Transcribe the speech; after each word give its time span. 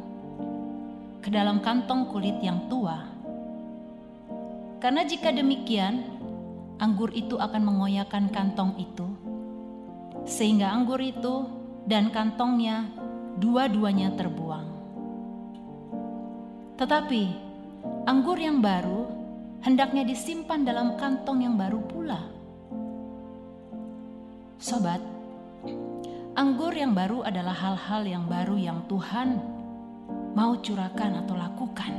ke 1.20 1.28
dalam 1.28 1.60
kantong 1.60 2.08
kulit 2.08 2.40
yang 2.40 2.64
tua. 2.72 3.04
Karena 4.82 5.06
jika 5.06 5.30
demikian, 5.30 6.21
anggur 6.82 7.14
itu 7.14 7.38
akan 7.38 7.62
mengoyakkan 7.62 8.26
kantong 8.34 8.74
itu 8.74 9.06
sehingga 10.26 10.74
anggur 10.74 10.98
itu 10.98 11.46
dan 11.86 12.10
kantongnya 12.10 12.90
dua-duanya 13.38 14.14
terbuang. 14.14 14.66
Tetapi 16.78 17.22
anggur 18.06 18.38
yang 18.38 18.58
baru 18.58 19.06
hendaknya 19.62 20.02
disimpan 20.06 20.66
dalam 20.66 20.98
kantong 20.98 21.46
yang 21.46 21.54
baru 21.54 21.80
pula. 21.86 22.20
Sobat, 24.62 25.02
anggur 26.38 26.70
yang 26.70 26.94
baru 26.94 27.26
adalah 27.26 27.54
hal-hal 27.54 28.02
yang 28.06 28.24
baru 28.30 28.54
yang 28.58 28.78
Tuhan 28.86 29.42
mau 30.38 30.54
curahkan 30.58 31.26
atau 31.26 31.34
lakukan. 31.34 31.92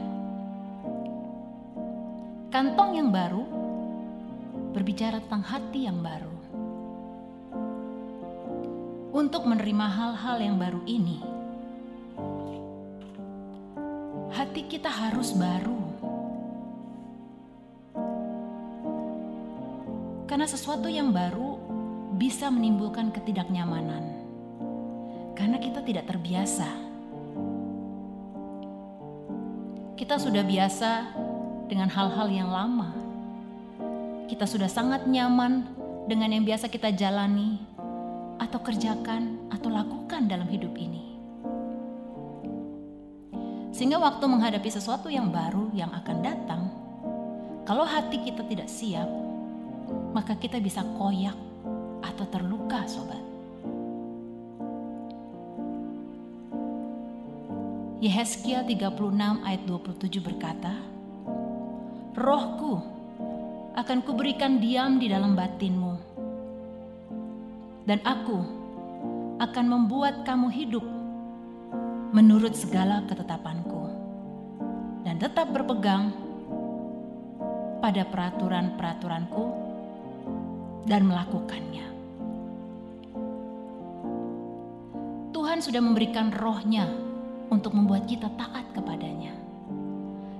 Kantong 2.47 2.91
yang 2.95 3.09
baru 3.12 3.62
berbicara 4.74 5.22
tentang 5.22 5.46
hati 5.46 5.86
yang 5.86 6.02
baru. 6.02 6.34
Untuk 9.14 9.46
menerima 9.46 9.86
hal-hal 9.86 10.38
yang 10.42 10.58
baru 10.58 10.81
ini, 10.90 11.22
hati 14.34 14.66
kita 14.66 14.90
harus 14.90 15.38
baru. 15.38 15.86
Karena 20.25 20.50
sesuatu 20.50 20.90
yang 20.90 21.14
baru 21.14 21.62
bisa 22.18 22.50
menimbulkan 22.50 23.14
ketidaknyamanan. 23.14 24.25
Karena 25.38 25.62
kita 25.62 25.86
tidak 25.86 26.10
terbiasa. 26.10 26.70
Kita 29.94 30.18
sudah 30.18 30.42
biasa 30.42 30.92
dengan 31.70 31.86
hal-hal 31.94 32.34
yang 32.34 32.50
lama. 32.50 33.02
Kita 34.33 34.50
sudah 34.50 34.65
sangat 34.65 35.06
nyaman 35.06 35.62
dengan 36.09 36.33
yang 36.33 36.41
biasa 36.41 36.65
kita 36.65 36.89
jalani 36.89 37.62
atau 38.41 38.57
kerjakan 38.65 39.45
atau 39.53 39.69
lakukan 39.69 40.25
dalam 40.25 40.50
hidup 40.50 40.74
ini. 40.74 41.21
Sehingga 43.69 44.01
waktu 44.01 44.25
menghadapi 44.25 44.74
sesuatu 44.74 45.06
yang 45.13 45.30
baru 45.30 45.69
yang 45.77 45.94
akan 45.94 46.18
datang, 46.25 46.65
kalau 47.62 47.85
hati 47.85 48.25
kita 48.25 48.41
tidak 48.50 48.74
siap, 48.74 49.06
maka 50.18 50.33
kita 50.33 50.57
bisa 50.57 50.81
koyak 50.97 51.38
atau 52.01 52.25
terluka, 52.25 52.89
sobat. 52.89 53.21
Yehezkiel 58.01 58.65
36 58.65 59.45
ayat 59.45 59.62
27 59.69 60.25
berkata, 60.25 60.74
Rohku 62.18 62.93
akan 63.74 64.06
kuberikan 64.06 64.62
diam 64.62 65.02
di 65.02 65.10
dalam 65.10 65.34
batinmu, 65.34 65.94
dan 67.90 67.98
aku 68.06 68.38
akan 69.42 69.66
membuat 69.66 70.22
kamu 70.22 70.48
hidup 70.54 70.86
menurut 72.14 72.54
segala 72.54 73.02
ketetapanku, 73.10 73.90
dan 75.02 75.18
tetap 75.18 75.50
berpegang 75.50 76.14
pada 77.81 78.06
peraturan-peraturanku 78.08 79.44
dan 80.88 81.04
melakukannya. 81.10 81.88
Tuhan 85.34 85.60
sudah 85.60 85.81
memberikan 85.84 86.30
rohnya 86.30 86.88
untuk 87.50 87.75
membuat 87.75 88.06
kita 88.06 88.30
taat 88.38 88.70
kepadanya. 88.72 89.43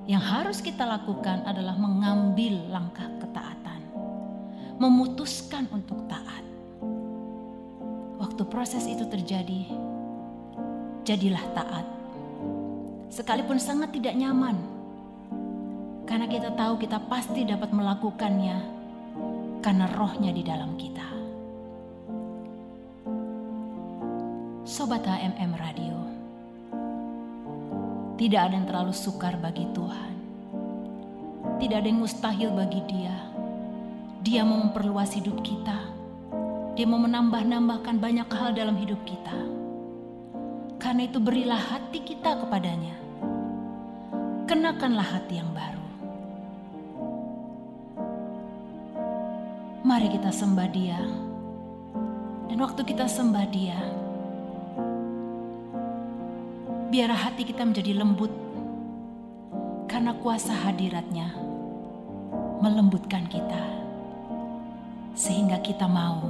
Yang 0.04 0.24
harus 0.28 0.60
kita 0.60 0.84
lakukan 0.84 1.48
adalah 1.48 1.80
mengambil 1.80 2.60
langkah 2.68 3.08
ketaatan, 3.24 3.80
memutuskan 4.76 5.64
untuk 5.72 6.04
taat. 6.12 6.44
Waktu 8.20 8.44
proses 8.52 8.84
itu 8.84 9.08
terjadi, 9.08 9.64
jadilah 11.08 11.44
taat. 11.56 11.88
Sekalipun 13.08 13.56
sangat 13.64 13.96
tidak 13.96 14.20
nyaman, 14.20 14.60
karena 16.04 16.28
kita 16.28 16.52
tahu 16.52 16.84
kita 16.84 17.00
pasti 17.08 17.48
dapat 17.48 17.72
melakukannya 17.72 18.58
karena 19.64 19.88
rohnya 19.96 20.36
di 20.36 20.44
dalam 20.44 20.76
kita. 20.76 21.08
Sobat 24.68 25.08
HMM 25.08 25.52
Radio, 25.56 25.96
tidak 28.14 28.46
ada 28.46 28.54
yang 28.54 28.68
terlalu 28.70 28.94
sukar 28.94 29.34
bagi 29.42 29.66
Tuhan. 29.74 30.14
Tidak 31.58 31.78
ada 31.82 31.88
yang 31.90 32.06
mustahil 32.06 32.54
bagi 32.54 32.86
Dia. 32.86 33.18
Dia 34.22 34.46
mau 34.46 34.62
memperluas 34.62 35.18
hidup 35.18 35.42
kita. 35.42 35.82
Dia 36.78 36.86
mau 36.86 37.02
menambah-nambahkan 37.02 37.98
banyak 37.98 38.30
hal 38.30 38.54
dalam 38.54 38.78
hidup 38.78 39.02
kita. 39.02 39.34
Karena 40.78 41.10
itu 41.10 41.18
berilah 41.18 41.58
hati 41.58 42.06
kita 42.06 42.38
kepadanya. 42.46 42.94
Kenakanlah 44.46 45.08
hati 45.18 45.42
yang 45.42 45.50
baru. 45.50 45.88
Mari 49.82 50.08
kita 50.14 50.30
sembah 50.30 50.70
Dia. 50.70 51.02
Dan 52.46 52.62
waktu 52.62 52.86
kita 52.86 53.10
sembah 53.10 53.46
Dia, 53.50 54.03
biar 56.94 57.10
hati 57.10 57.42
kita 57.42 57.66
menjadi 57.66 57.98
lembut. 57.98 58.30
Karena 59.90 60.14
kuasa 60.14 60.54
hadiratnya 60.54 61.34
melembutkan 62.62 63.26
kita. 63.26 63.66
Sehingga 65.18 65.58
kita 65.66 65.90
mau 65.90 66.22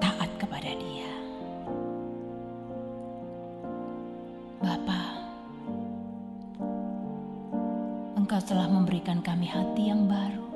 taat 0.00 0.32
kepada 0.40 0.72
dia. 0.72 1.12
Bapa 4.64 5.00
Engkau 8.16 8.40
telah 8.40 8.72
memberikan 8.72 9.20
kami 9.20 9.52
hati 9.52 9.92
yang 9.92 10.08
baru 10.08 10.48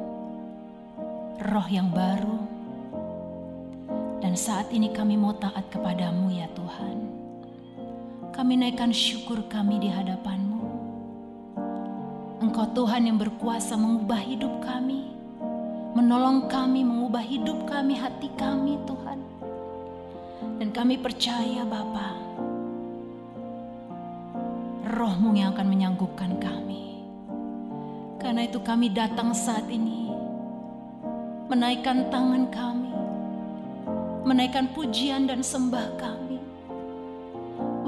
roh 1.52 1.68
yang 1.68 1.92
baru. 1.92 2.48
Dan 4.24 4.36
saat 4.36 4.72
ini 4.72 4.88
kami 4.88 5.20
mau 5.20 5.36
taat 5.36 5.68
kepadamu 5.72 6.28
ya 6.32 6.48
Tuhan 6.52 7.19
kami 8.40 8.56
naikkan 8.56 8.88
syukur 8.88 9.44
kami 9.52 9.76
di 9.76 9.92
hadapan-Mu. 9.92 10.64
Engkau 12.40 12.72
Tuhan 12.72 13.04
yang 13.04 13.20
berkuasa 13.20 13.76
mengubah 13.76 14.16
hidup 14.16 14.64
kami, 14.64 15.12
menolong 15.92 16.48
kami 16.48 16.80
mengubah 16.80 17.20
hidup 17.20 17.68
kami, 17.68 18.00
hati 18.00 18.32
kami 18.40 18.80
Tuhan. 18.88 19.20
Dan 20.56 20.72
kami 20.72 20.96
percaya 20.96 21.68
Bapa, 21.68 22.16
rohmu 24.88 25.36
yang 25.36 25.52
akan 25.52 25.68
menyanggupkan 25.68 26.40
kami. 26.40 27.04
Karena 28.24 28.48
itu 28.48 28.56
kami 28.64 28.88
datang 28.88 29.36
saat 29.36 29.68
ini, 29.68 30.16
menaikkan 31.52 32.08
tangan 32.08 32.48
kami, 32.48 32.92
menaikkan 34.24 34.72
pujian 34.72 35.28
dan 35.28 35.44
sembah 35.44 36.00
kami 36.00 36.29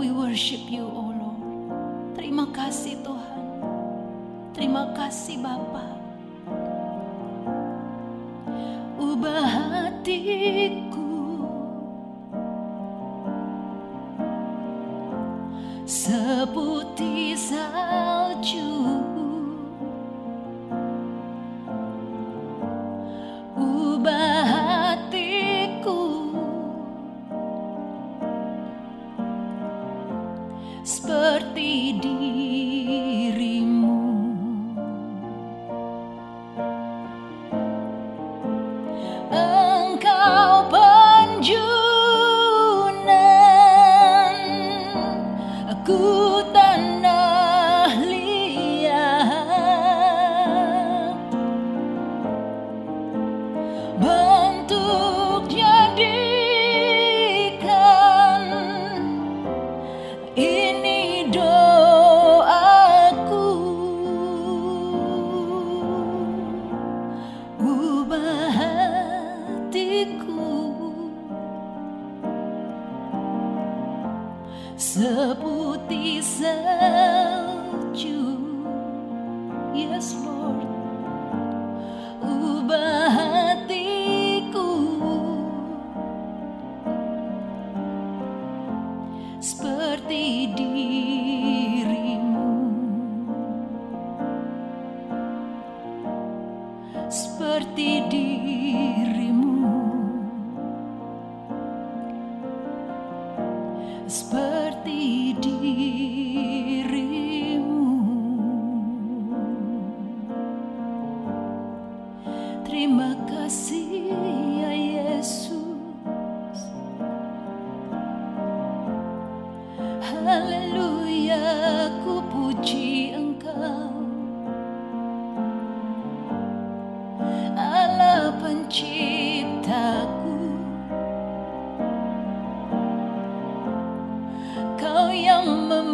We 0.02 0.10
worship 0.10 0.66
you, 0.66 0.82
oh 0.82 1.14
Lord. 1.14 2.18
Terima 2.18 2.50
kasih 2.50 3.06
Tuhan. 3.06 3.42
Terima 4.50 4.90
kasih 4.98 5.38
Bapa. 5.38 5.94
Ubah 8.98 9.46
hatiku 9.46 10.51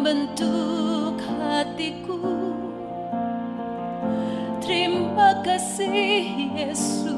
membentuk 0.09 1.21
hatiku. 1.21 2.17
Terima 4.65 5.45
kasih 5.45 6.25
Yesus. 6.57 7.18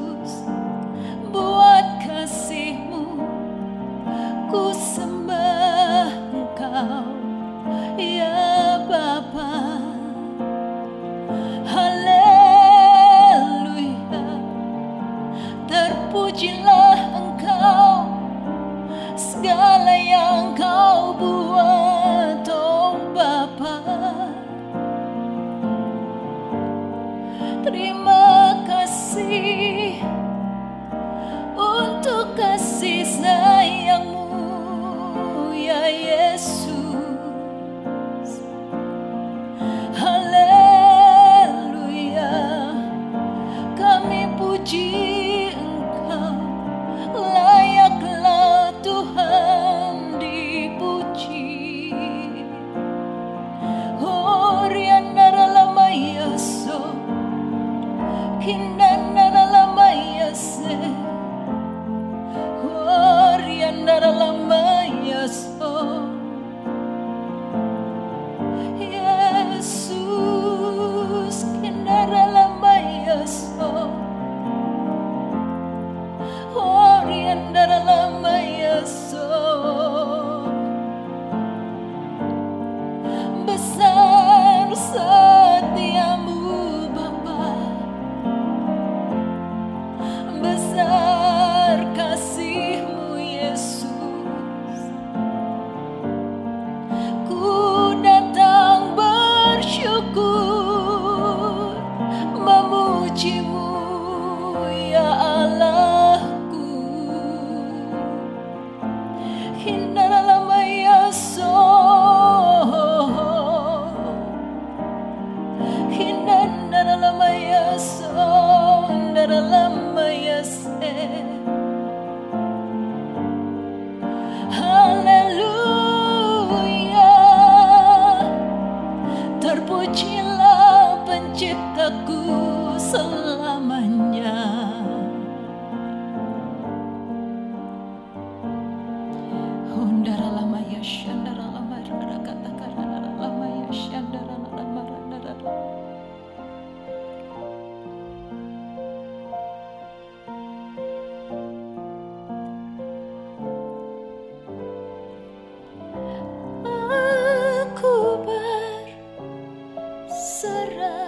será. 160.41 161.00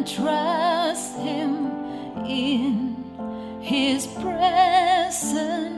and 0.00 0.08
trust 0.08 1.18
Him 1.18 1.66
in 2.24 2.96
His 3.60 4.06
presence. 4.06 5.69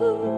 You. 0.00 0.37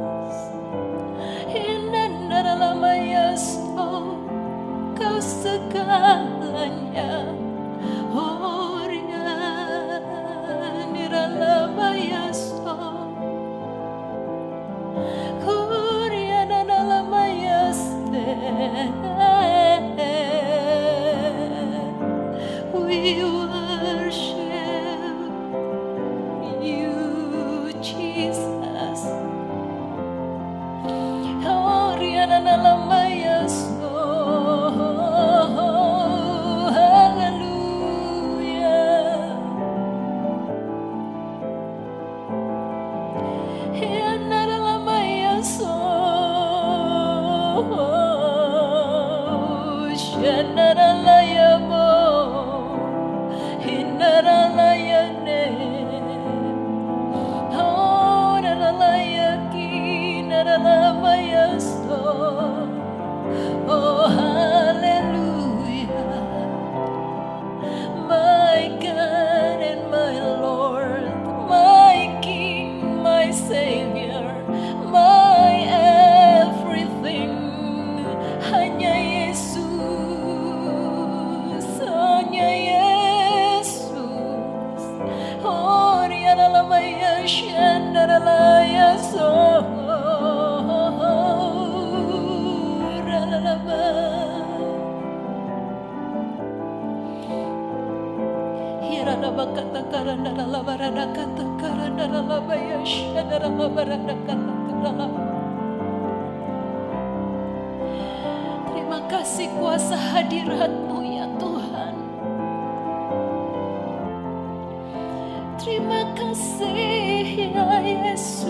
Terima 115.61 116.09
kasih 116.17 117.53
ya 117.53 117.85
Yesus 117.85 118.49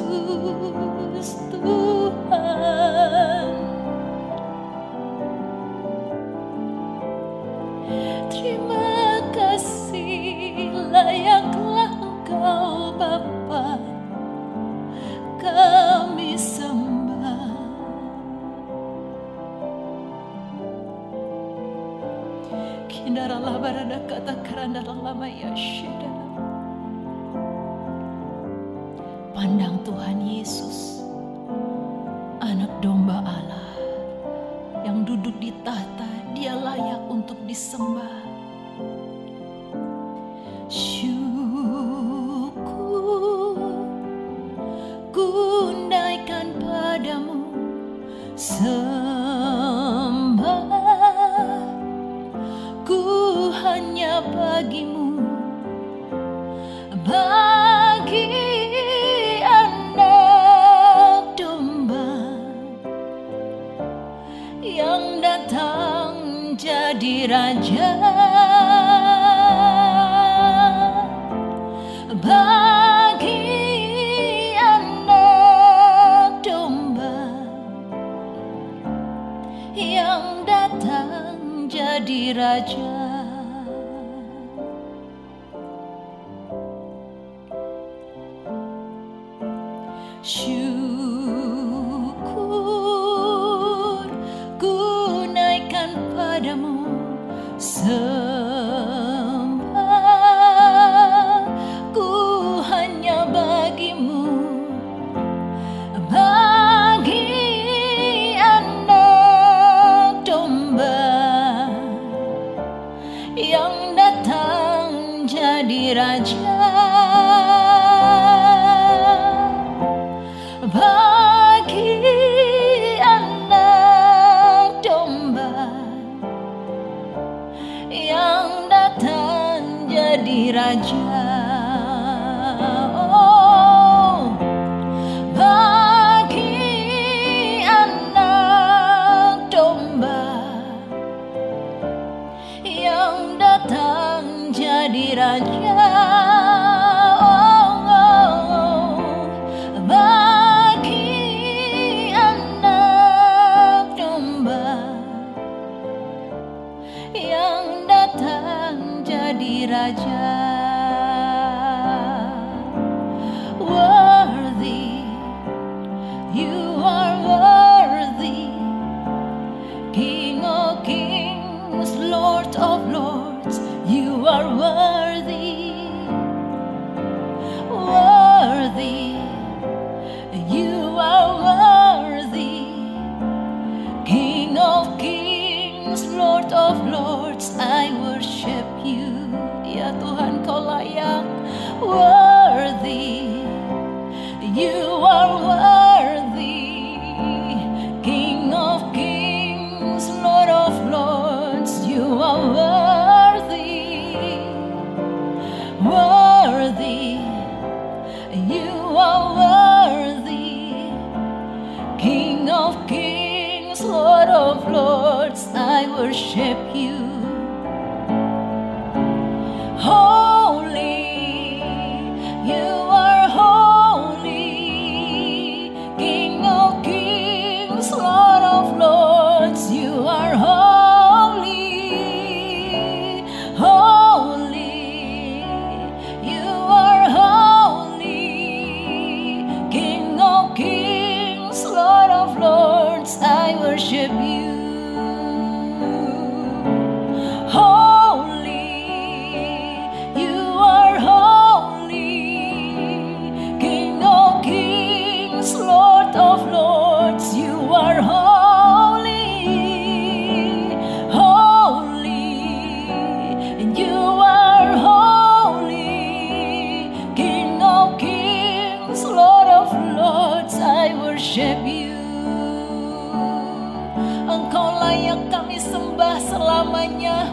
layak 274.90 275.06
yang 275.06 275.22
kami 275.30 275.54
sembah 275.62 276.18
selamanya, 276.18 277.30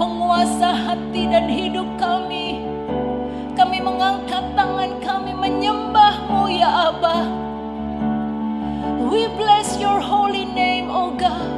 penguasa 0.00 0.72
hati 0.72 1.28
dan 1.28 1.44
hidup 1.44 1.84
kami. 2.00 2.64
Kami 3.52 3.84
mengangkat 3.84 4.56
tangan 4.56 4.96
kami 5.04 5.36
menyembahmu 5.36 6.48
ya 6.48 6.88
Abah. 6.88 7.24
We 9.12 9.28
bless 9.36 9.76
your 9.76 10.00
holy 10.00 10.48
name, 10.48 10.88
O 10.88 10.96
oh 10.96 11.10
God. 11.20 11.52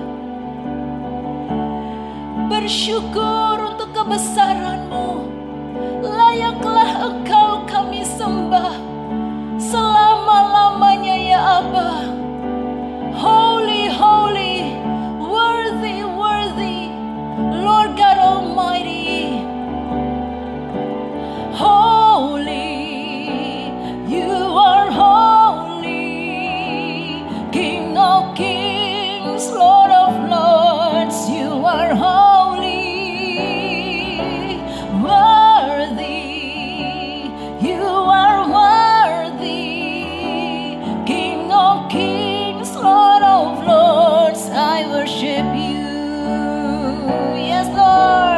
Bersyukur 2.50 3.62
untuk 3.62 3.94
kebesaranmu. 3.94 5.30
Layaklah 6.02 6.90
engkau 7.06 7.62
kami 7.70 8.02
sembah 8.02 8.74
selama-lamanya 9.62 11.14
ya 11.14 11.40
Abah. 11.62 12.07
Worship 45.18 45.46
you. 45.56 45.82
Yes, 47.50 47.66
Lord, 47.74 48.37